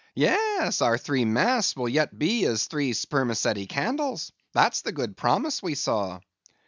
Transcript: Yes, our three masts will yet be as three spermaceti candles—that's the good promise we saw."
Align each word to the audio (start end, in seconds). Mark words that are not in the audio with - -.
Yes, 0.15 0.81
our 0.81 0.97
three 0.97 1.25
masts 1.25 1.75
will 1.75 1.87
yet 1.87 2.17
be 2.17 2.43
as 2.45 2.65
three 2.65 2.93
spermaceti 2.93 3.67
candles—that's 3.67 4.81
the 4.81 4.91
good 4.91 5.15
promise 5.15 5.61
we 5.61 5.75
saw." 5.75 6.19